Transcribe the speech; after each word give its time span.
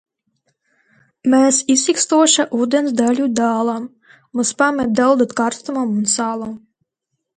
Mēs 1.33 1.59
izsīkstoša 1.73 2.45
ūdens 2.61 2.95
daļu 3.01 3.27
dalām,- 3.41 3.85
Mūs 4.41 4.55
pamet 4.63 4.97
deldēt 5.01 5.37
karstumam 5.43 5.97
un 6.01 6.13
salam. 6.19 6.57